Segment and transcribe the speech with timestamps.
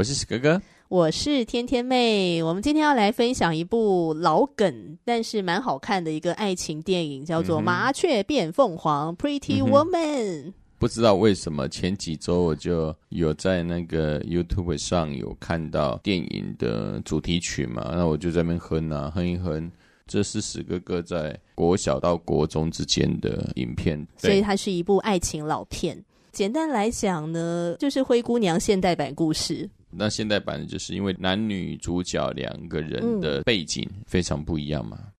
[0.00, 2.42] 我是史哥哥，我是天天妹。
[2.42, 10.46] 我们今天要来分享一部老梗，但是蛮好看的一个爱情电影，叫做《麻雀变凤凰》（Pretty Woman）。
[10.46, 19.70] 嗯不知道为什么前几周我就有在那个 YouTube 上有看到电影的主题曲嘛，那我就在那边哼啊哼一哼。
[20.06, 26.02] 这是史哥哥在国小到国中之间的影片，所以它是一部爱情老片。
[26.32, 29.68] 简单来讲呢，就是灰姑娘现代版故事。
[29.90, 34.98] 那现代版就是因为男女主角两个人的背景非常不一样嘛。
[35.00, 35.12] 嗯、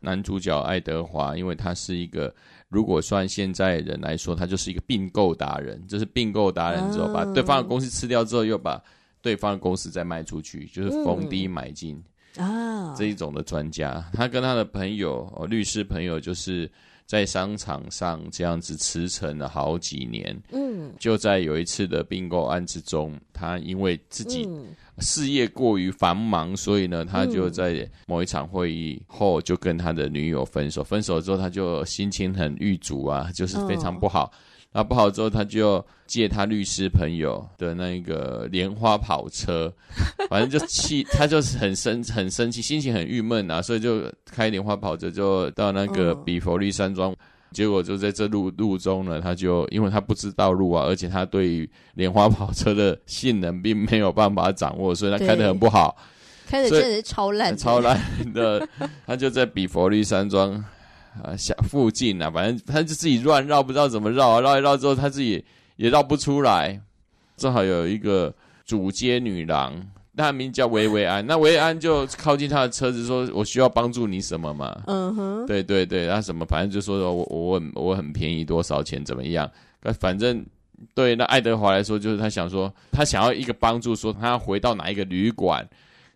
[0.00, 2.34] 男主角爱德华，因为他是一个。
[2.68, 8.82] 如果算现在人来说，他就是一个并购达人，就是并购达人之后，把对方的公司吃掉之后，又把
[9.22, 11.96] 对方的公司再卖出去，就是逢低买进
[12.36, 14.04] 啊这一种的专家。
[14.12, 16.68] 他跟他的朋友哦，律师朋友，就是
[17.06, 20.36] 在商场上这样子驰骋了好几年。
[20.52, 24.48] 嗯，就在有一次的并购案之中，他因为自己。
[24.98, 30.82] 事业过于繁忙，所以呢，他就在某一场会议后就跟他的女友分手。
[30.82, 34.32] 分手之后，他就心情很郁卒啊，就是非常不好。
[34.72, 34.88] 那、oh.
[34.88, 39.72] 不好之后，他就借他律师朋友的那个莲花跑车，
[40.28, 47.08] 反正就气，他就是很生很生气，心情很郁闷啊，所以就开莲花跑车就到那个比佛利山庄。
[47.08, 47.18] Oh.
[47.52, 55.96] 结果就在这路路中呢，他就因为他不知道路啊，而且他对于莲花跑车的性能并没有办法掌握，所以他开的很不好，
[56.46, 57.98] 开的真的是超烂，超烂
[58.34, 58.68] 的。
[59.06, 60.62] 他就在比佛利山庄
[61.22, 65.44] 啊下附近啊，反正他就自己乱绕，不知道怎么绕啊，绕一绕之后他自己
[65.76, 66.80] 也绕不出来。
[67.36, 68.34] 正好有一个
[68.64, 69.74] 主街女郎。
[70.18, 79.46] 那名叫维维安，那维安就靠近他的车子，说：“我需要帮助你什么嘛？”嗯哼，对对对，他什么，反正就说说：“我我很我很便宜，多少钱怎么样？”
[80.00, 80.42] 反正
[80.94, 85.68] 对那爱德华来说，就是他想说，他想要一个帮助，说他要回到哪一个旅馆。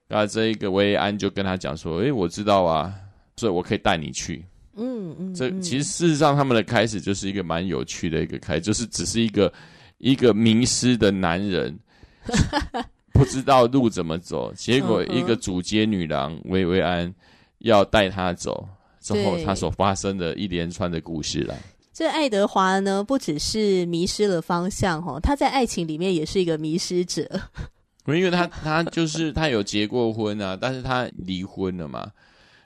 [0.09, 2.91] 那这一个维安就跟他讲说：“诶，我知道啊，
[3.37, 4.43] 所以我可以带你去。”
[4.77, 9.53] 嗯嗯，这其实事实上他们的开始就是一个蛮有趣的一个开始，就是只是一个
[9.99, 11.79] 一个迷失的男人。
[13.13, 17.13] 不知道路怎么走，结果一个主街女郎薇薇安
[17.59, 18.67] 要带他走，
[19.01, 21.55] 之后他所发生的一连串的故事了。
[21.93, 27.29] 这爱德华呢，不只是迷失了方向哈，他在爱情里面也是一个迷失者。
[28.07, 32.11] 因为他他就是他有结过婚啊，但是他离婚了嘛，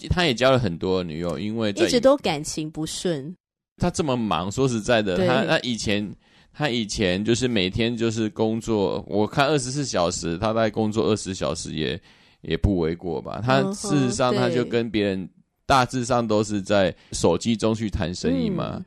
[0.08, 3.34] 他也交了很多女友，因为一直都感情不顺。
[3.78, 6.14] 他这么忙，说实在的，他他以前。
[6.56, 12.00] 他以前就是每天就是工作，我看二十四小时，他在工作二十小时也
[12.42, 13.42] 也不为过吧。
[13.44, 15.28] 他事实上他就跟别人
[15.66, 18.80] 大致上都是在手机中去谈生意嘛，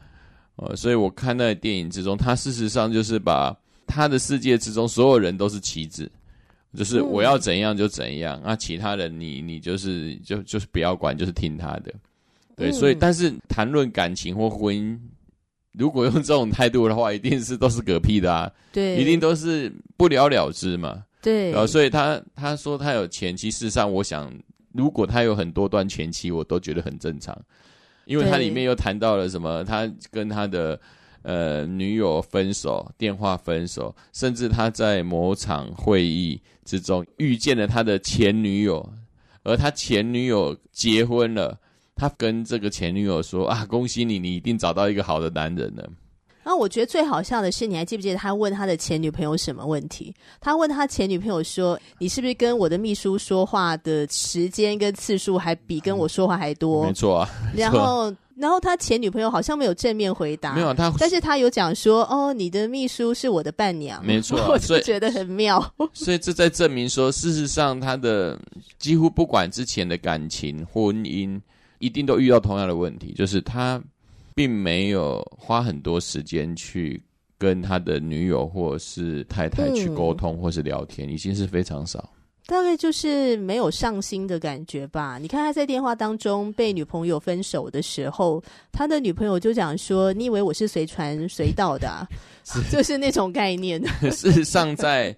[0.55, 3.53] 呃，所以我看那个电影之中，他事实上就是把
[3.85, 6.09] 他的世界之中所有人都是棋子，
[6.75, 11.93] 就是我要怎样就怎样，那其他人你你就是就就是不要管，就是听他的。
[12.55, 14.97] 对，所以但是谈论感情或婚姻。
[15.73, 18.51] 如果用这种态度的话， 一定是都是嗝屁的啊！
[18.73, 21.05] 对，一定都是不了了之嘛。
[21.21, 24.33] 对，然后所以他他说他有前妻，事实上我想，
[24.73, 27.39] 如果他有很多段前妻，我都觉得很正常，
[28.05, 30.81] 因为他里面又谈到了什么，他跟他的
[31.21, 38.87] 呃女友分手，电话分手，甚至他在某场会议之中遇见了他的前女友，
[39.43, 41.57] 而他前女友结婚了。
[41.95, 45.89] 他跟这个前女友说啊，恭喜你，你一定找到一个好的男人了。
[46.47, 50.15] 然后我觉得最好笑的是，你还记不记得他问他的前女朋友什么问题？
[50.39, 57.29] 他问他前女朋友说：“你是不是跟我的秘书说话的时间跟次数还比跟我说话还多？”没错啊。
[57.53, 65.61] 然后，然后他前女朋友好像没有正面回答，没有他，但是他有讲说：“哦，你的秘书是我的伴娘。”没错啊， 我就觉得很妙。
[65.91, 68.39] 所以这在证明说，事实上他的
[68.79, 71.41] 几乎不管之前的感情、婚姻。
[71.79, 73.79] 一定都遇到同样的问题，就是他
[74.37, 77.01] 并没有花很多时间去
[77.39, 82.07] 跟他的女友或是太太去沟通或是聊天，嗯，已经是非常少。
[82.45, 85.17] 大概就是没有上心的感觉吧。
[85.17, 88.39] 你看他在电话当中被女朋友分手的时候，
[88.71, 92.07] 他的女朋友就讲说：“你以为我是随传随到的啊？”
[92.45, 93.83] 是就是那种概念。
[94.13, 95.17] 事实上，在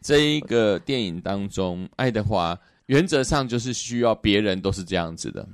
[0.00, 5.46] 这一个电影当中，爱德华原则上就是需要别人都是这样子的。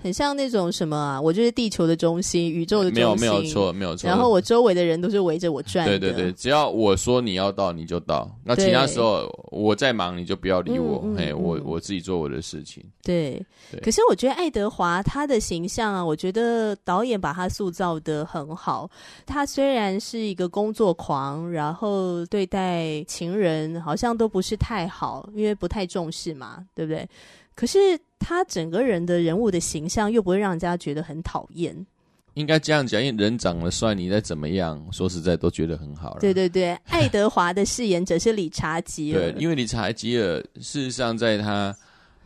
[0.00, 3.20] 很像那种什么啊，我就是地球的中心，宇宙的中心。
[3.20, 4.08] 没有没有错，没有错。
[4.08, 5.86] 然后我周围的人都是围着我转。
[5.86, 8.30] 对对对，只要我说你要到，你就到。
[8.44, 11.04] 那其他时候我在忙，你就不要理我。
[11.16, 12.84] 哎、嗯，我我自己做我的事情。
[13.02, 13.44] 对。
[13.70, 18.88] 对可是我觉得爱德华他的形象啊，我觉得导演把他塑造的很好。
[19.26, 27.06] 他虽然是一个工作狂，然后对待情人好像都不是太好，因为不太重视嘛，对不对？
[27.54, 27.78] 可是
[28.18, 31.86] 他整个人的人物的形象又不会让人家觉得很讨厌。
[32.34, 36.20] 应该这样讲，因为人长得帅，你再怎么样，说实在都觉得很好了。
[36.20, 39.32] 对对对，爱德华的饰演者是理查吉尔。
[39.32, 41.74] 对，因为理查吉尔事实上在他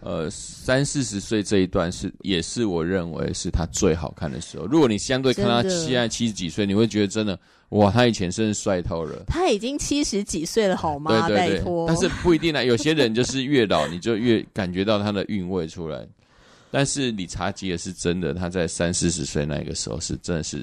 [0.00, 4.66] 呃三四十岁这一段是也是我认为是他最好看的时候。
[4.66, 7.38] 如果你相对看他现在七十几岁，你会觉得真的。
[7.72, 9.24] 哇，他以前真是帅透了。
[9.26, 11.26] 他已经七十几岁了，好吗？
[11.28, 11.86] 对对对，拜托。
[11.86, 16.06] 但是不一定啊， 有些人就是越老，你就越感觉到他的韵味出来。
[16.70, 20.62] 但是理查吉也是真的，他在三四十岁那个时候是真的是。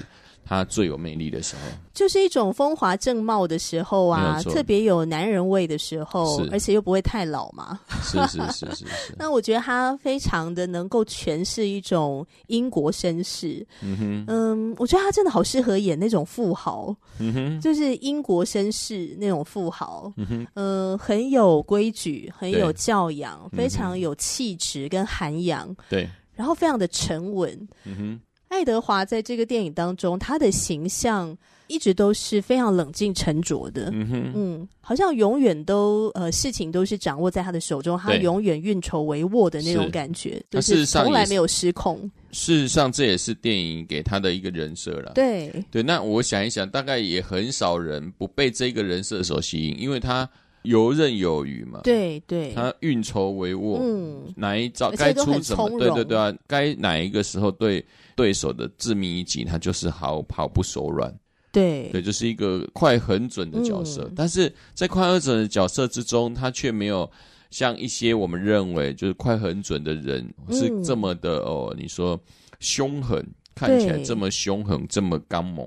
[0.50, 1.62] 他最有魅力的时候，
[1.94, 7.80] 就是一种风华正茂的时候啊，特别有男人味的时候，而且又不会太老嘛。
[8.02, 9.16] 是是 是是是。
[9.16, 13.64] 那我觉得他非常的能够诠释一种英国绅士。
[13.84, 16.96] 嗯哼，嗯，我觉得他真的好适合演那种富豪。
[17.20, 20.12] 嗯哼，就是英国绅士那种富豪。
[20.18, 25.76] 嗯哼，呃，很有规矩，很有教养，非常有气质跟涵养。
[25.88, 27.70] 对，然后非常的沉稳。
[27.84, 28.22] 嗯哼。
[28.50, 31.36] 爱德华在这个电影当中，他的形象
[31.68, 33.90] 一直都是非常冷静沉着的。
[33.94, 42.00] 嗯哼，嗯，好像永远都呃事情都是掌握在他的手中，他永远运筹帷幄的那种感觉，就是从来没有失控。
[42.32, 45.12] 事实上，这也是电影给他的一个人设了。
[45.14, 50.28] 对对，那我想一想，大概也很少人不被这个人设所吸引，因为他
[50.64, 51.82] 游刃有余嘛。
[51.84, 55.70] 对对，他运筹帷幄，嗯，哪一招该出什么？
[55.80, 57.86] 对对对啊，该哪一个时候对。
[58.16, 61.10] 对手的致命一击，他就是毫毫不手软。
[61.54, 64.04] 对对，就是一个快很准的角色。
[64.10, 67.10] 嗯、但是在快很准的角色之中，他却没有
[67.50, 71.76] 像一些我们认为就是快很准的人是这么的、嗯、哦。
[71.80, 72.20] 你说
[72.60, 75.66] 凶狠，看起来这么凶狠，这么刚猛，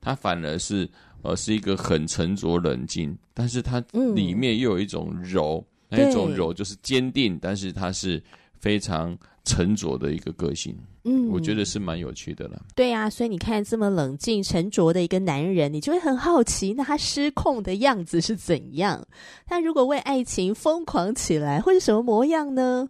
[0.00, 0.88] 他反而是
[1.22, 3.82] 呃是一个很沉着冷静，但是它
[4.14, 8.22] 里面又有一种柔，嗯、那一种柔就是坚定，但是它是
[8.58, 10.76] 非常沉着的一个个性。
[11.04, 12.60] 嗯，我觉得是蛮有趣的了。
[12.74, 19.06] 对呀、啊，所以你看这么冷静沉着的一个男人，你就会很好奇，那他失控的样子是怎样？
[19.46, 22.88] 他如果为爱情疯狂起来，会是什么模样呢？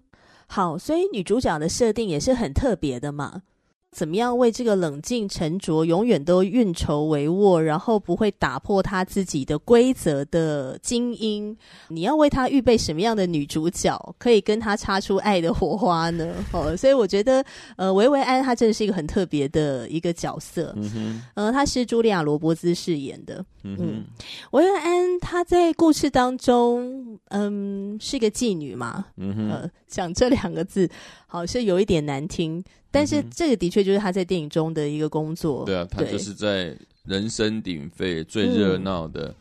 [0.48, 3.42] 好，所以女主角的设定也是很特别的嘛。
[3.92, 11.56] 怎么样为这个冷静沉着、永远都运筹帷幄，然后不会打破他自己的规则的精英？
[11.88, 16.34] 你要为他预备什么样的女主角，可以跟他擦出爱的火花呢？
[16.52, 17.44] 哦，所以我觉得，
[17.76, 20.72] 呃，维维安她真的是一个很特别的一个角色。
[20.76, 23.44] 嗯哼，呃，她是茱莉亚·罗伯兹饰演的。
[23.62, 24.04] 嗯哼，
[24.52, 29.06] 维维安她在故事当中，嗯，是一个妓女嘛。
[29.16, 30.88] 嗯哼，呃，讲这两个字，
[31.26, 32.62] 好像有一点难听。
[32.90, 35.64] 但是这个的确就是她在电影中的一个工作。
[35.64, 39.34] 对啊，她就是在人声鼎沸、最热闹的、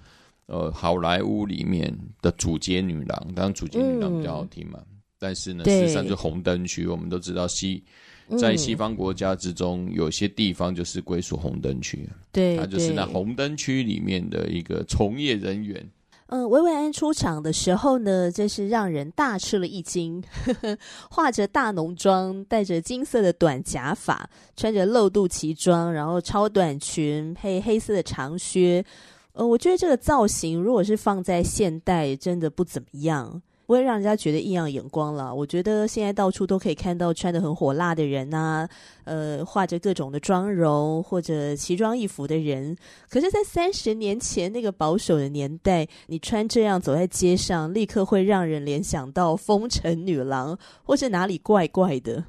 [0.47, 1.91] 嗯、呃好莱坞里面
[2.21, 3.33] 的主街女郎。
[3.33, 4.79] 当然，主街女郎比较好听嘛。
[4.81, 7.83] 嗯、但是呢，实上就红灯区，我们都知道西
[8.37, 12.07] 在西方国家之中，有些地方就是归属红灯区。
[12.31, 15.89] 对，它就是那红灯区里面的一个从业人员。
[16.31, 20.23] 嗯，薇薇安出场的时候呢，真是让人大吃了一惊。
[20.45, 20.77] 呵呵，
[21.09, 28.85] 化着大浓妆，戴着金色的短假发，穿着露肚脐装，然后超短裙配黑色的长靴。
[29.33, 33.41] 呃，我觉得这个造型如果是放在现代，真的不怎么样。
[33.69, 35.31] 不会让人家觉得异样眼光了。
[35.31, 38.67] 我觉得现在到处都可以看到穿的很火辣的人啊，
[39.03, 42.75] 呃，画着各种的妆容或者奇装异服的人。
[43.11, 52.23] 可是，在三十年前那个保守的年代，你穿这样走在街上，立刻会让人联想到风尘女郎，或者哪里怪怪的。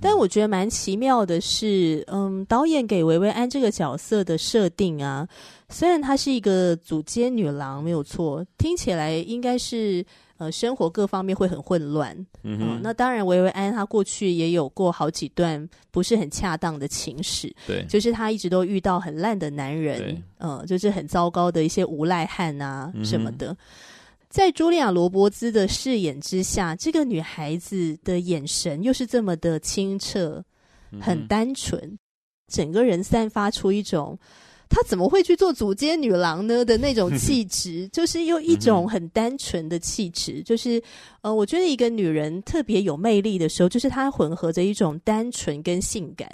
[0.00, 5.28] 但我觉得蛮奇妙的是，嗯，导演给维维安这个角色的设定啊，
[5.68, 10.04] 虽然她是一个组街女郎，没有错，听起来应该是。
[10.36, 12.14] 呃，生活各方面会很混乱。
[12.42, 17.54] 嗯那当然，维维安他过去也有过好几段不是很恰当的情史。
[17.66, 19.98] 对，就是他一直都遇到很烂的男人。
[19.98, 23.52] 对，呃，就是很糟糕的一些无赖汉啊什么的。
[23.52, 23.56] 嗯、
[24.28, 30.44] 在茱莉亚·罗伯兹的饰演之下，这个女孩子的眼神又是这么的清澈、
[31.00, 31.98] 很单纯，嗯、
[32.48, 34.18] 整个人散发出一种。
[34.74, 36.64] 她怎么会去做祖间女郎呢？
[36.64, 40.82] 的那种气质， 就是又一种很单纯的气质，就是
[41.20, 46.28] 呃，我觉得一个女人特别有魅力的时候，就是她混合着一种单纯跟性感，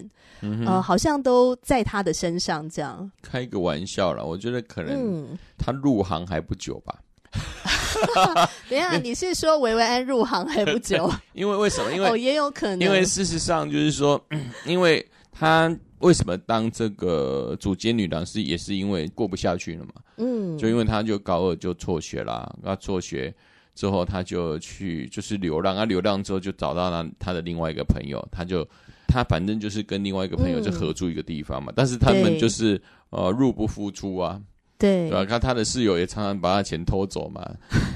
[0.66, 3.10] 呃，好像都在她的身上这样。
[3.20, 6.94] 开个玩笑啦，我觉得可能她入行还不久吧。
[8.70, 11.12] 等一下，你是说维维安入行还不久？
[11.34, 11.92] 因为为什么？
[11.92, 14.18] 因为哦，也有可能，因为事实上就是说，
[14.64, 15.70] 因为她。
[16.00, 19.92] 为什么当这个主街女郎是也是因为过不下去了嘛？
[20.16, 23.32] 嗯，就因为她就高二就辍学啦，那辍学
[23.74, 28.66] 之后她就去就是流浪，啊流浪之后就找到了她的另外一个朋友，她就
[29.06, 32.80] 她反正就是跟另外一个朋友就合住一个地方嘛，嗯、但是他们就是
[33.10, 34.40] 呃入不敷出啊，
[34.78, 35.24] 对，对吧？
[35.24, 37.46] 看他的室友也常常把他钱偷走嘛，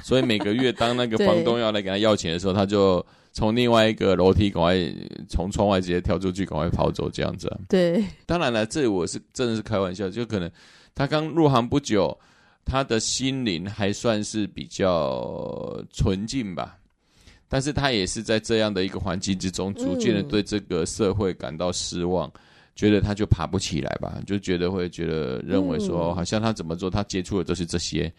[0.03, 3.05] 所以每个月当那个 房东要来给他要钱的时候，他就。
[3.35, 4.77] 从另外一个楼梯赶快
[5.29, 7.59] 从窗外直接跳出去，赶快跑走这样子啊。
[7.69, 10.49] 对，当然了，这里我是真的是开玩笑，就可能
[10.95, 12.17] 他刚入行不久，
[12.65, 16.79] 他的心灵还算是比较纯净吧。
[17.49, 22.41] 但是他也是在这样的一个环境之中，逐渐的对这个社会感到失望，嗯、
[22.77, 28.13] 觉得他就爬不起来吧，就觉得会觉得认为说，好像他怎么做，他接触的都是这些，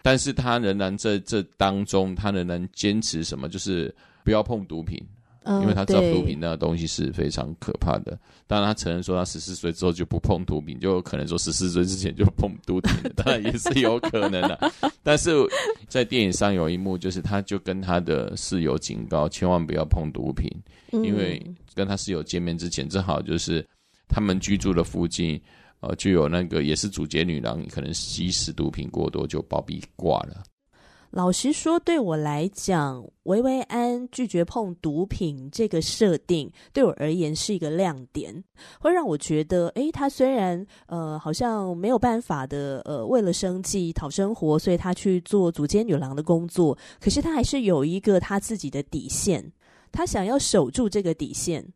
[0.00, 3.92] 但是他仍然在这当中，他仍然坚持什么，就是。
[4.24, 5.02] 不要碰毒品，
[5.46, 8.18] 因为他知道毒品那个东西是非常可怕的。
[8.46, 14.72] 当然，他承认说他十四岁之后就不碰毒品，就有可能说十四岁之前就碰毒品， 当然也是有可能的。
[15.02, 15.30] 但是
[15.88, 20.50] 在电影上有一幕，就是他就跟他的室友警告，千万不要碰毒品，
[20.92, 21.40] 因为
[21.74, 23.66] 跟他室友见面之前，正好就是
[24.08, 25.40] 他们居住的附近，
[25.80, 30.42] 呃，就有那个也是主角女郎，可能吸食毒品过多就暴毙挂了。
[31.10, 38.44] 老实说，对我来讲，维维安拒绝碰毒品这个设定，对我而言是一个亮点，
[38.80, 49.52] 会让我觉得，诶，他虽然呃好像没有办法的，呃，为了生计讨生活，所以他去做祖间女郎的工作，可是他还是有一个他自己的底线，
[49.90, 51.66] 他想要守住这个底线。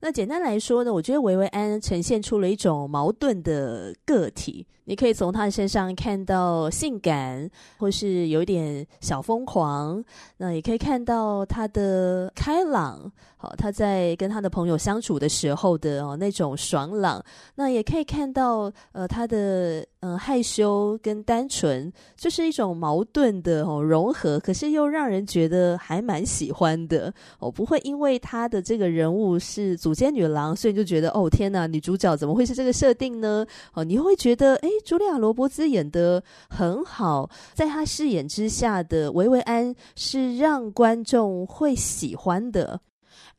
[0.00, 4.66] 那简单来说呢，我觉得维维安呈现出了一种矛盾的个体。
[4.84, 10.04] 你可以从他的身上看到性感，或是有一点小疯狂。
[10.36, 17.24] 那也可以看到他的开朗，好，他在跟他的朋友相处的时候的哦那种爽朗。
[17.54, 27.50] 那也可以看到呃他的嗯、害羞跟单纯，就是一种矛盾的哦融合，可是又让人觉得还蛮喜欢的哦。
[27.50, 33.46] 不会因为他的这个人物是祖间女郎，所以就觉得哦天哪，女主角怎么会是这个设定呢？
[33.72, 34.68] 哦，你会觉得诶。
[34.84, 42.80] 茱莉亚·罗伯兹演得很好，在她饰演之下的维维安是让观众会喜欢的，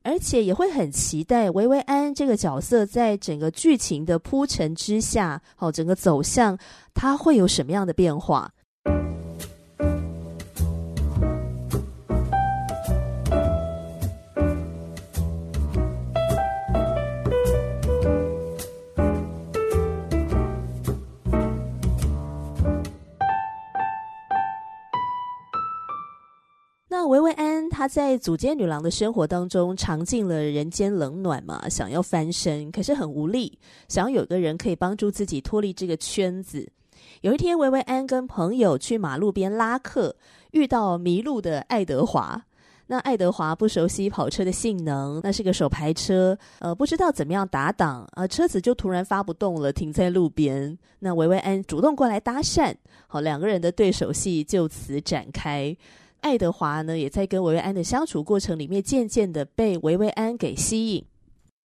[0.03, 6.57] 而且也会很期待维维安这个角色在整个剧情的铺陈之下，好，整个走向，
[6.93, 8.51] 他会有什么样的变化。
[27.87, 36.67] 在组间女郎的生活当中尝尽了人间冷暖嘛，想要翻身，可是很无力，想要有个人可以帮助自己脱离这个圈子。
[37.21, 40.15] 有一天，维维安跟朋友去马路边拉客，
[40.51, 42.43] 遇到迷路的爱德华。
[42.87, 50.77] 那爱德华不熟悉跑车的性能，那是个手排车，呃，不知道怎么样打档，啊，车子就突然发不动了，停在路边。
[50.99, 52.75] 那维维安主动过来搭讪，
[53.07, 55.75] 好，两个人的对手戏就此展开。
[56.21, 61.03] 爱德华呢，也在跟维维安的相处过程里面，渐渐的被维维安给吸引。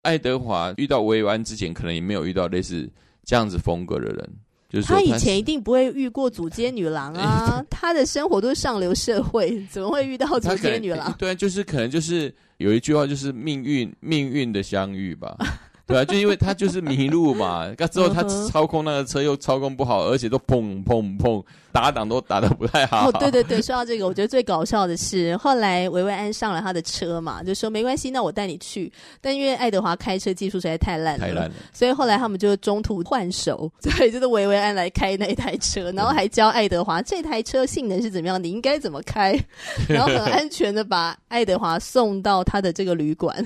[0.02, 2.88] 爱德华遇到维维安之前，可能也没有遇到类似
[3.24, 4.30] 这样子风格的人，
[4.68, 11.12] 就是他，他以前一定不会遇过组街女郎啊， 他的生活都是上流社会， 怎么会遇到组街女郎？
[11.18, 15.36] 对，就是可能就是有一句话，就是命运命运的相遇吧。
[15.90, 21.42] 对啊，就因为他就是迷路嘛， 那之后他操控那个车又操控不好，而且都砰砰砰
[21.72, 23.08] 打档都打的不太好。
[23.08, 28.92] 哦，对对对，说到这个，我觉得最搞笑的是后来维维安上了他的车嘛，就说没关系，那我带你去。
[29.20, 39.36] 但因为爱德华开车技术实在太烂了，太烂了，所以后来他们就中途换手，所以就是维维安来开那台车，然后还教爱德华这台车性能是怎么样，你应该怎么开，
[39.88, 43.44] 然后很安全的把爱德华送到他的这个旅馆。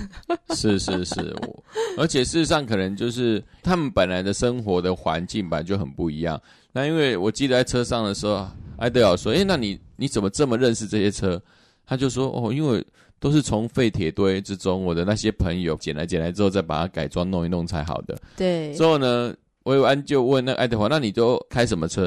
[0.55, 1.65] 是是是，我
[1.97, 2.34] 而且是。
[2.35, 6.41] 事实上，可能就是他们本来的生活的环境本来就很不一样。
[6.73, 8.45] 那因为我记得在车上的时候，
[8.76, 11.41] 艾德华说：“哎、欸，那你你怎么这么认识这些车？”
[11.87, 12.85] 他就说：“哦，因为
[13.21, 18.75] 都是从废铁堆之中，我的那些朋友捡来捡来之后，再把它改装弄一弄才好的。”对。
[18.75, 22.07] 之后呢，维维安就问那爱德华：“那你都开什么车？”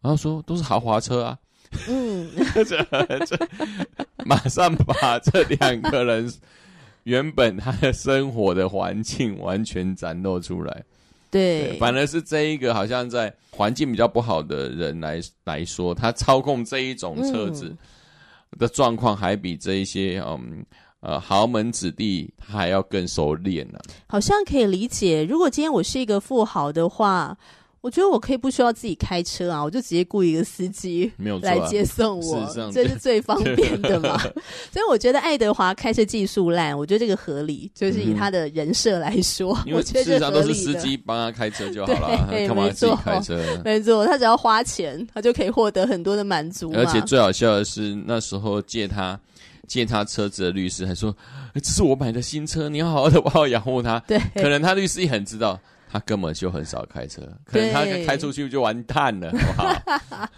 [0.00, 1.36] 然后说：“都是豪华车啊。”
[1.88, 2.64] 嗯， 这
[3.26, 3.36] 这
[4.24, 6.32] 马上把这两个人
[7.06, 10.84] 原本他的生活的环境完全展露出来。
[11.30, 17.74] 对，对，反而是这一个好像在环境比较不好的人来来说，他操控这一种车子
[18.58, 20.64] 的状况，还比这一些嗯
[21.00, 23.86] 呃豪门子弟他还要更熟练呢、啊。
[24.08, 27.36] 好像可以理解，如果今天我是一个富豪的话。
[27.86, 31.08] 我觉得我可以不需要自己开车啊，我就直接雇一个司机
[31.40, 34.18] 来接送我，这是 最方便的嘛。
[34.74, 43.40] 所以我觉得爱德华开车技术烂，我觉得这个合理，就是以他的人设来说，因为事实上都是司机帮他开车就好了， 干嘛自己开车？
[43.64, 46.72] 没错，他只要花钱，他就可以获得很多的满足。
[46.74, 49.16] 而且最好笑的是，那时候借他
[49.68, 51.16] 借他车子的律师还说
[51.54, 55.56] ：“这是我买的新车，你要好好的帮我养护它。”对，可能他律师也很知道。
[55.96, 60.28] 他根本就很少开车，可能他开出去就完蛋了，好不好？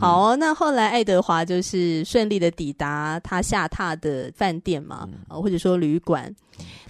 [0.00, 6.34] 好哦，那后来爱德华就是顺利的抵达他下榻的饭店嘛，嗯、或者说旅馆，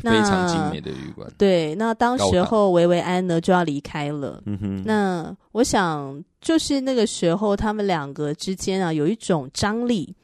[0.02, 1.30] 非常精美的旅馆。
[1.36, 4.42] 对，那当时候维维安呢就要离开了。
[4.46, 10.14] 嗯哼，那我想就是那个时候，他们两个之间啊有一种张力。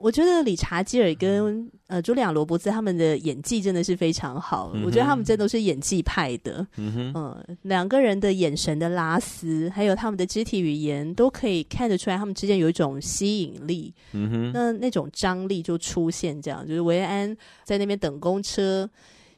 [0.00, 6.66] 我觉得理查基尔跟呃茱莉亚罗伯兹他们的演技真的是非常好，嗯、我觉得他们真的都是演技派的。
[6.76, 13.92] 嗯哼，呃，两个人的眼神的拉丝，还有他们的肢体语言，都可以看得出来，他们之间有一种吸引力。
[14.12, 18.88] 嗯哼，那那种张力就出现，这样就是维安在那边等公车，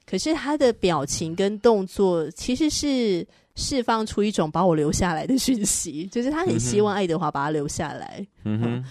[0.06, 3.26] 可是他的表情跟动作其实是
[3.56, 8.26] 释放出一种把我留下来的讯息，就是他很希望爱德华把他留下来。
[8.44, 8.76] 嗯哼。
[8.76, 8.84] 嗯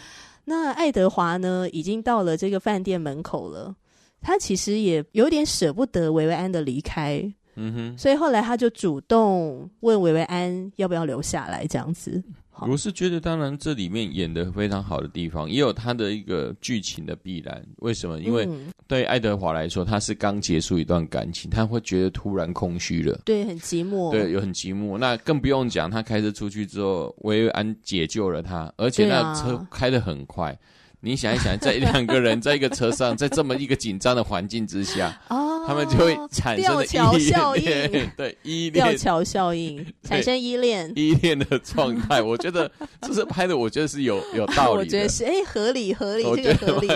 [0.46, 3.76] 那爱德华呢，已经到了这个饭店门口了。
[4.22, 7.22] 他其实也有点舍不得维维安的离开，
[7.56, 12.24] 嗯哼，所以后来他就主动问维维安要不要留下来，这样子。
[12.70, 17.64] 我是觉得，当然这里面演的非常好的地方，也有他的一个剧情的必然。
[17.78, 18.20] 为什么？
[18.20, 18.48] 因为
[18.88, 24.98] 对爱德华来说，他是刚结束一段感情，他会觉得突然空虚了，对，很寂寞，对，有很寂寞。
[24.98, 30.58] 那更不用讲，他开车出去之后，维维安解救了他，而且那车开得很快。
[31.04, 37.64] 你想一想，在两个人在一个车上，在这么一个紧张的环境之下， 哦，他们就会产生吊桥效应，
[38.16, 42.22] 对，依恋，吊桥效应产生依恋，依恋的状态。
[42.24, 42.72] 我觉得
[43.02, 44.80] 这是拍的，我觉得是有有道理。
[44.80, 46.88] 我觉得是，哎、欸，合理合理，这个合理。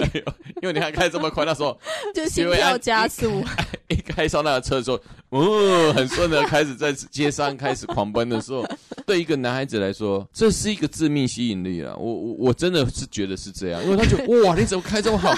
[0.61, 1.77] 因为你看开这么快，那时候
[2.13, 3.43] 就心跳加速，
[3.89, 4.99] 一开上那个车的时候，
[5.29, 8.65] 哦，很顺的开始在街上开始狂奔的时候，
[9.05, 11.93] 对一个男孩子来说，这是一个致命吸引力啊！
[11.97, 13.95] 我我我真的是觉得是这样，因为。
[13.95, 15.33] 他就哇，你怎么开这么好？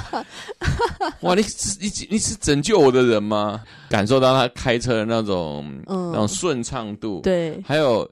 [1.22, 3.64] 哇，你是你你是拯救我的人吗？
[3.90, 8.10] 感受到他开车的那种、嗯、那种顺畅度，对，还有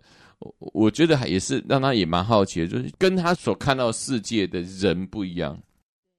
[0.59, 5.57] 我觉得也是让他也蛮好奇的，就是跟他所看到世界的人不一样。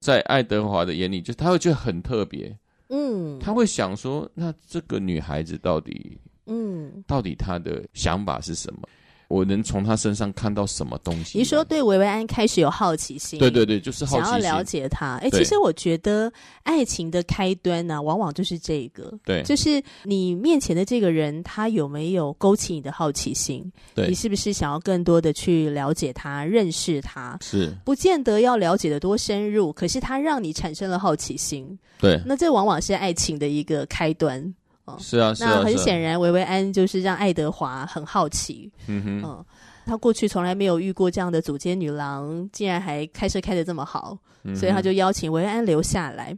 [0.00, 2.56] 在爱德华的眼里，就他会觉得很特别，
[2.90, 8.82] 嗯，他会想说，那这个女孩子到底，嗯，到底她的想法是什么？
[9.28, 11.38] 我能从他身上看到什么东西？
[11.38, 15.16] 你说对维维安开始有好奇心，对对对，就是好奇心，想要了解他。
[15.16, 23.70] 哎，其实我觉得爱情的开端呢、啊，往往就是这个，对，就是你面前的这个人，他有没有勾起你的好奇心？
[23.94, 27.36] 对，你是不是想要更多的去了解他、认识他？
[27.42, 31.78] 是，不见得要了解的多深入，可是他让你产生了好奇心。
[31.98, 34.54] 对，那这往往是爱情的一个开端。
[34.98, 38.70] 是啊，是啊，那很显然，维维安就是让爱德华很好奇。
[38.86, 39.44] 嗯哼，嗯，
[39.86, 46.36] 他过去从来没有遇过这样的组间女郎，竟然还开车开的这么好，嗯、所以他就邀请维维安留下来。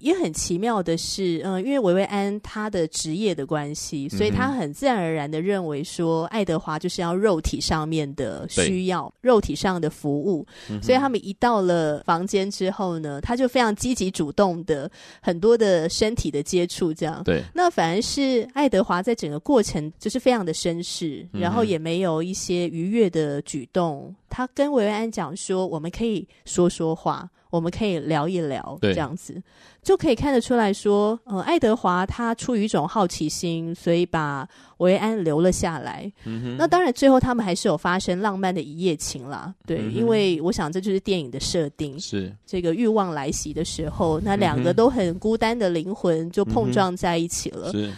[0.00, 10.46] 也很奇妙的是，嗯，因为维维安他的职业的关系，所以他很自然而然的认为说，爱德华就是要肉体上面的需要，肉体上的服务。
[10.70, 17.22] 嗯、所以他们一到了房间之后呢，他就非常积极主动的很多的身体的接触，这样。
[17.24, 17.42] 对。
[17.54, 24.14] 那反而是爱德华在整个过程就是非常的绅士，然后也没有一些愉悦的举动。
[24.28, 27.28] 他跟维维安讲说，我们可以说说话。
[27.56, 29.42] 我们可以聊一聊，这样子
[29.82, 34.46] 就可以看得出来说，呃，爱德华他出于一种好奇心，所以把
[34.78, 36.12] 维安留了下来。
[36.24, 36.56] 嗯。
[36.58, 39.54] 那当然，最后他们还是有发生浪漫的一夜情啦。
[39.64, 41.98] 对，嗯、因为我想这就是电影的设定。
[41.98, 47.70] 是这个欲望来袭的时候，那两个都很孤单的灵魂就碰撞在一起了。
[47.72, 47.92] 嗯、是。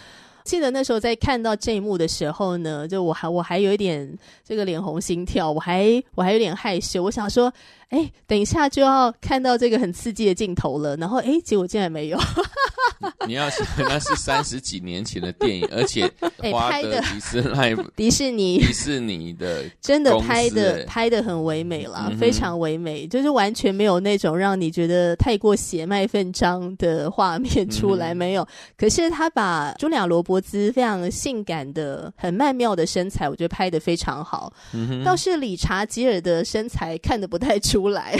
[0.45, 7.51] 记得那时候在看到这一幕的时候呢，就我还我还有一点这个脸红心跳，我还我还有点害羞，我想说。
[7.89, 12.19] 哎，等一下就要看到这个很刺激的镜头了，然后哎，结果竟然没有。
[13.25, 16.09] 你要想那是三十几年前的电影，而且
[16.51, 28.47] 拍的迪士尼 迪士尼迪士尼的真的拍的拍的很唯美啦，嗯、非常唯美，就是完全没有那种让你觉得太过血脉愤张的画面出来，嗯、没有。
[28.77, 34.51] 可是他把茱莉亚·罗伯兹非常性感的、很曼妙的身材，我觉得拍的非常好。
[34.73, 37.78] 嗯、倒是理查吉尔的身材看得不太出。
[37.79, 38.17] 出来，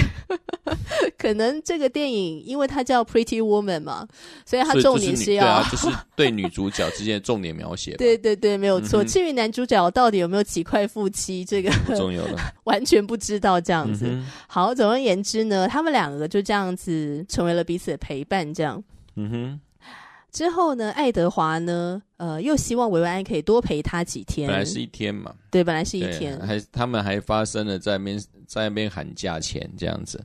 [1.17, 4.08] 可能这个电影因为它叫 Pretty Woman 嘛，
[4.45, 7.95] 所以它重点是要是就是对女主角之间的重点描写。
[8.00, 9.04] 对对对，没有错。
[9.04, 14.06] 嗯、至于男主角到底有没有几块腹肌，这个 不重要了，完全不知道这样子。
[14.08, 18.54] 嗯、好，总而言之呢，他们两个就这样子成为了彼此的陪伴。
[18.54, 18.82] 这样，
[19.15, 19.60] 嗯哼。
[20.31, 24.47] 之后呢，爱德华呢，呃，又希望维维安可以多陪他几天。
[24.47, 30.23] 本来是一天嘛，对，本来是一天，还他们还发生了在那边在那边喊价钱这样子。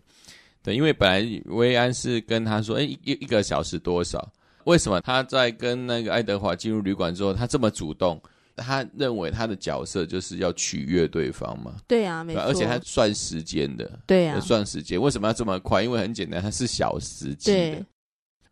[0.63, 4.27] 对，因为本来维维安是跟他说，哎，一一个小时多少？
[4.65, 8.21] 为什么他在跟那个爱德华进入旅馆之后，他这么主动？
[8.57, 11.75] 他认为他的角色就是要取悦对方嘛？
[11.89, 12.43] 对啊，没错。
[12.43, 15.01] 而且他算时间的，对啊，算时间。
[15.01, 15.83] 为什么要这么快？
[15.83, 17.85] 因为很简单，他是小时计的。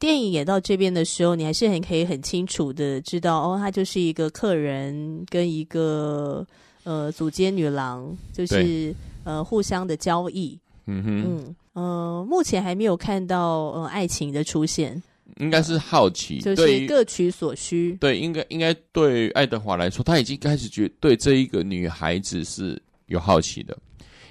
[0.03, 6.45] 电影演到这边的时候，你还是很可以很清楚的知道，哦，他就是一个客人跟一个
[6.83, 10.59] 呃组间女郎，就是呃互相的交易。
[10.87, 15.01] 嗯哼，嗯呃，目前还没有看到呃爱情的出现，
[15.37, 17.97] 应该是好奇，呃、就是各取所需。
[18.01, 23.79] 对，应该应该对爱德华来说，他已经开始觉得对这一个女孩子是有好奇的，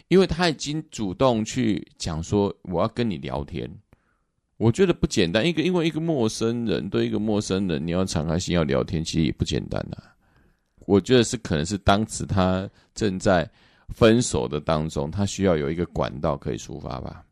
[0.10, 3.72] 因为他已经主动去讲说我要跟你聊天。
[4.62, 10.14] 我觉得不简单，一个因为一个陌生人对一个陌生人，你要敞开心要聊天，其实也不简单呐、啊。
[10.86, 13.50] 我觉得是可能是当时他正在
[13.90, 17.26] 分手的当中，他需要有一个管道可以抒发吧。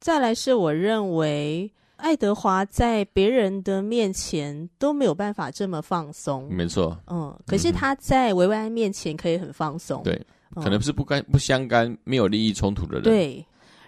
[0.00, 10.20] 再来是我认为爱德华在别人的面前都没有办法这么放松，没错，嗯，可是他在维维安面前可以很放松，对，
[10.56, 13.42] 可能是不干不相干、没有利益冲突的人，对。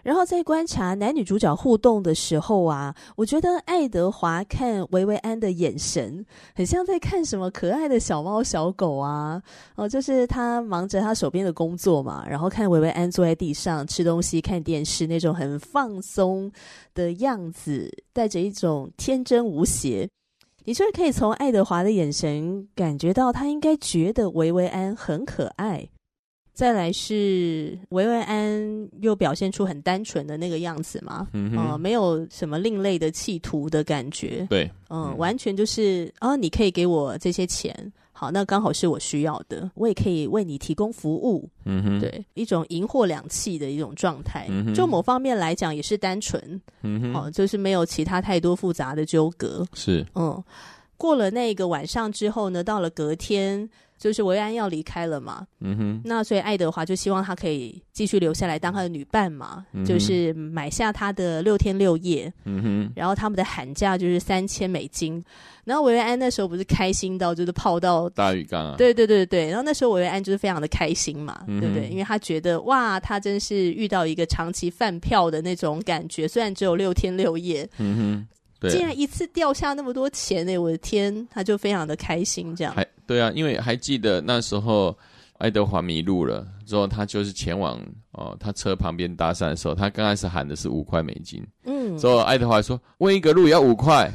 [0.08, 9.42] 然后在观察男女主角互动的时候啊，我觉得爱德华看维维安的眼神，很像在看什么可爱的小猫小狗啊。
[9.74, 16.50] 哦，就是他忙着他手边的工作嘛，然后看维维安坐在地上吃东西、看电视，那种很放松
[16.94, 20.08] 的样子，带着一种天真无邪。
[20.64, 25.86] 你就是可以从爱德华的眼神感觉到，他应该觉得维维安很可爱。
[26.58, 37.72] 再来是维维安又表现出很单纯的那个样子嘛，嗯哼、呃，没有什么另类的企图的感觉，对，嗯、呃，完全就是啊，你可以给我这些钱，
[38.10, 46.42] 好，那刚好是我需要的，我也可以为你提供服务，嗯哼，对，一种银货两訖的一种状态，嗯，就某方面来讲也是单纯，
[46.82, 50.42] 嗯哼，哦、呃，就是没有其他太多复杂的纠葛，是，嗯，
[50.96, 53.70] 过了那个晚上之后呢，到了隔天。
[53.98, 65.22] 就是维安要离开了嘛，嗯哼，那所以爱德华就希望他可以继续留下来当他的女伴嘛，嗯、就是买下他的六天六夜，嗯哼，然后他们的喊价就是三千美金，
[65.64, 71.88] 然后维维安那时候不是开心到就是泡到大浴缸啊，对对对对，然后那时候维维安就是非常的开心嘛，嗯、对不对？
[71.88, 78.28] 因为他觉得哇，他真是遇到一个长期饭票的那种感觉，虽然只有六天六夜，嗯哼。
[78.68, 80.58] 竟然一次掉下那么多钱呢！
[80.58, 82.56] 我的天，他就非常的开心。
[82.56, 84.96] 这样，还对啊，因为还记得那时候
[85.38, 87.80] 爱德华迷路了之后，他就是前往
[88.12, 94.08] 哦他车旁边搭讪的时候，他刚开始喊的是五块美金，嗯，之后爱德华说问一个路也要五块，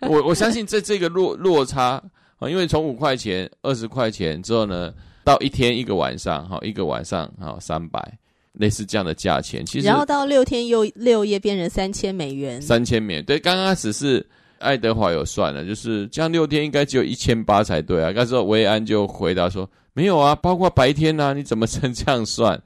[0.00, 2.02] 我 我相信这这个落落差啊、
[2.38, 4.92] 哦，因为从五块钱、二十块钱之后呢，
[5.24, 7.98] 到一天一个晚上，哈、哦，一个晚上哈三百。
[7.98, 8.18] 哦
[8.54, 13.24] 类似这样的价钱，其实然后到六天又六夜变成三千美元，三千美元。
[13.24, 14.24] 对，刚开始是
[14.58, 18.12] 爱德华有算了，就是这样六天应该只有一千八才对啊。
[18.14, 22.60] 那时候维安就回答说没有啊，包括白天啊，你怎么成这样算？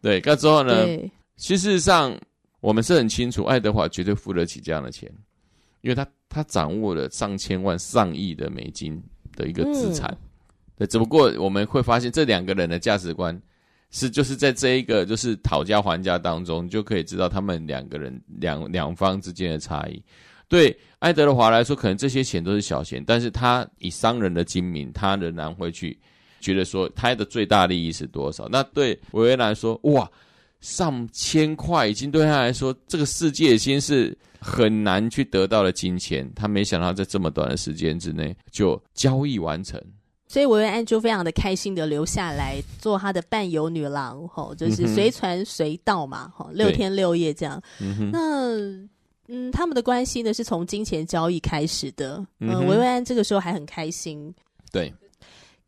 [0.00, 2.16] 对，那之后呢，对其实上
[2.60, 5.10] 我们是很清楚，爱德华绝对付得起这样的钱，
[5.80, 9.02] 因为他他掌握了上千万、上亿的美金
[9.36, 10.10] 的一个资产。
[10.10, 10.18] 嗯、
[10.78, 13.40] 对，只不过我们会发现这两个人的价值观。
[13.92, 20.00] 是，就是在这一个就是讨价还价当中，就可以知道他们两个人两两方之间的差异。
[20.50, 25.96] 对爱德华来说，可能这些钱都是小钱，但是他以商人的精明，他仍然会去
[26.40, 28.48] 觉得说他的最大利益是多少。
[28.50, 30.10] 那对维维来说，哇，
[30.60, 36.28] 上千块，已经对他来说，这个世界已经是很难去得到的金钱。
[36.34, 39.80] 他没想到在这么短的时间之内就交易完成，
[40.26, 47.62] 所以维维安就非常的开心的留下来做他的伴游女郎，吼，就是随传随到嘛，吼，六天六夜这样。
[47.78, 48.99] 嗯、那
[49.30, 52.24] 嗯，他们的关系呢是从金钱交易开始的。
[52.40, 54.34] 嗯，维维安这个时候还很开心。
[54.72, 54.92] 对。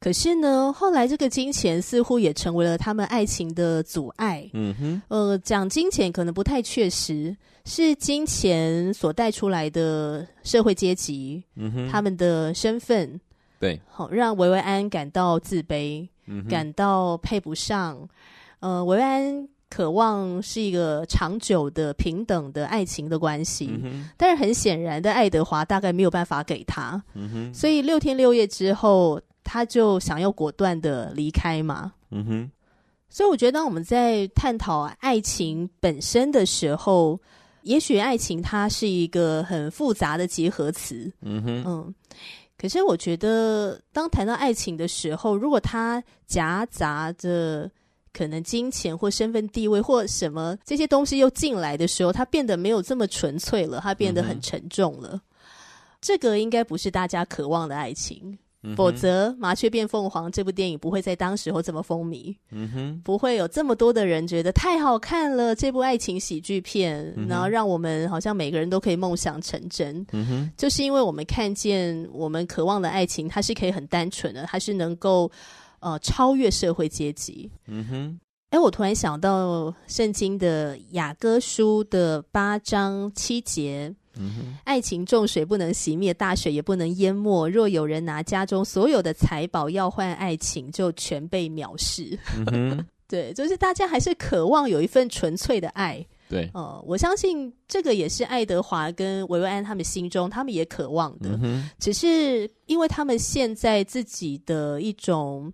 [0.01, 4.51] 可是呢，后来这个金钱似乎也成为了他们爱情的阻碍。
[4.53, 13.21] 嗯哼，呃，讲金钱可能不太确实，是金钱所带出来的社会阶级，嗯哼，他们的身份，
[13.61, 18.09] 对，好让维维安感到自卑，嗯哼，感到配不上。
[18.59, 27.03] 呃，维维安渴望是一个长久的平等的爱情的关系，嗯，但是很显然的，爱德华大概没有办法给他。
[27.15, 29.21] 嗯，所以六天六夜之后。
[29.45, 32.51] 他就想要果断的离开嘛，嗯哼，
[33.09, 37.19] 所以我觉得当我们在探讨爱情本身的时候，
[37.63, 41.95] 也许爱情它是一个很复杂的结合词，嗯哼，嗯，
[42.57, 47.69] 可是我觉得当谈到爱情的时候，如果它夹杂着
[48.13, 55.21] 可能金钱或身份地位或什么这些东西又进来的时候，它变得没有这么纯粹了，它变得很沉重了，嗯、
[56.01, 58.39] 这个应该不是大家渴望的爱情。
[58.77, 65.53] 否则，《麻雀变凤凰》这部电影不会在当时候这么风靡，嗯哼，不会有这么多的人觉得太好看了。
[65.53, 70.07] 这部爱情喜剧片，然后让我们好像每个人都可以梦想成真。
[70.13, 75.29] 嗯哼，就是因为我们看见我们渴望的爱情，它是可以很单纯的，它是能够
[75.83, 77.51] 呃超越社会阶级。
[77.67, 83.95] 嗯哼，哎，我突然想到圣经的雅歌书的八章七节。
[84.15, 87.49] 嗯，爱情重水不能熄灭，大水也不能淹没。
[87.49, 92.19] 若有人拿家中所有的财宝要换爱情，就全被藐视。
[93.09, 96.07] 对，就是大家还是渴望有一份纯粹的爱。
[96.33, 101.39] 对，哦、呃，我相信这个也是爱德华跟维维安他们心中，他们也渴望的。
[101.43, 105.53] 嗯，只是因为他们现在自己的一种。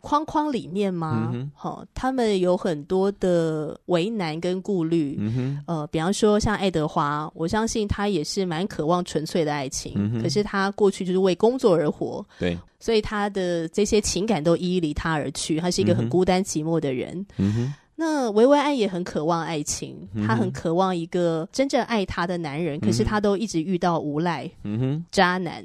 [0.00, 1.32] 框框里面吗？
[1.52, 5.16] 好、嗯哦，他们有很多的为难跟顾虑。
[5.18, 9.92] 嗯哼，呃，比方说像爱德华，我相信他也是蛮渴望纯粹的爱情。
[9.96, 15.58] 嗯、可是他过去就是为工作而活，对，所以他的这些情感都一一离他而去。
[15.58, 17.26] 他是一个很孤单寂寞的人。
[17.36, 22.78] 嗯哼，那维维安也很渴望爱情，他很渴望一个真正爱她的男人。
[22.78, 25.64] 嗯、可是她都一直遇到无赖、嗯哼，渣男。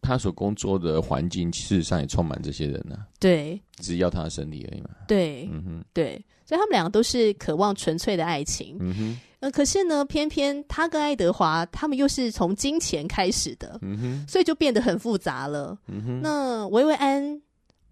[0.00, 3.06] 他所工作的环境，事实上也充满这些人呢、啊。
[3.18, 4.90] 对，只要他的身体而已嘛。
[5.08, 8.76] 对，嗯哼，对，所以他们两个都是渴望纯粹的爱情。
[8.78, 13.78] 嗯哼，呃，可是呢，偏偏他跟爱德华，他们又是从金钱开始的。
[13.82, 15.76] 嗯哼，所以就变得很复杂了。
[15.88, 17.42] 嗯哼，那维维安，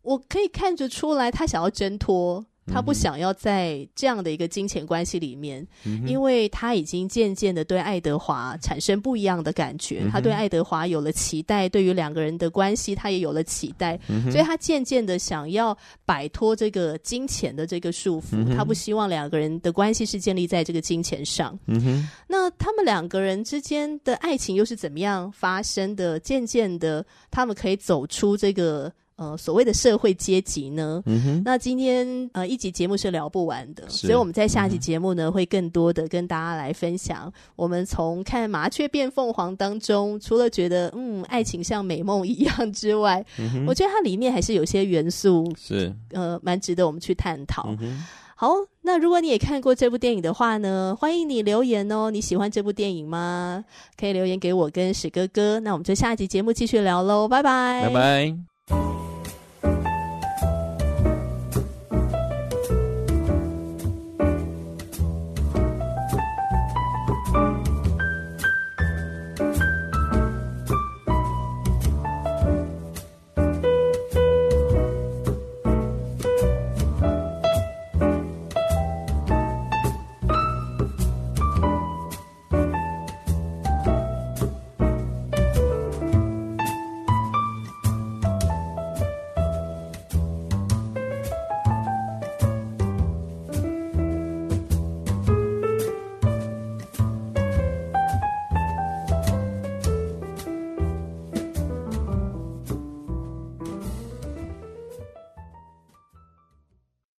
[0.02, 2.44] 我可以看得出来，他想要挣脱。
[2.72, 10.00] 他不想要在这样的一个金钱关系里面，嗯、因为他已经渐渐的对爱德华产生不一样的感觉。
[10.04, 13.98] 嗯、他对爱德华有了期待，对于两个人的关系，他也有了期待。
[14.08, 18.32] 嗯、所以他渐渐的想要摆脱这个金钱的这个束缚。
[18.32, 21.58] 嗯、他不希望两个人的关系是建立在这个金钱上。
[21.66, 26.18] 嗯、那他们两个人之间的爱情又是怎么样发生的？
[26.20, 28.92] 渐渐的，他们可以走出这个。
[29.20, 31.02] 呃，所谓的社会阶级呢，
[31.44, 37.30] 那今天呃一集节目是聊不完的，所以我们在下集节目呢，嗯、会更多的跟大家来分享。
[37.54, 47.76] 我们从看麻雀变凤凰当中，除了觉得嗯爱情像美梦一样之外，嗯、我觉得它里面还是有些元素是呃蛮值得我们去探讨。
[47.78, 48.02] 嗯、
[48.34, 52.10] 好，那如果你也看过这部电影的话呢，欢迎你留言哦。
[52.10, 53.62] 你喜欢这部电影吗？
[53.98, 55.60] 可以留言给我跟史哥哥。
[55.60, 58.49] 那我们就下一集节目继续聊喽，拜拜，拜拜。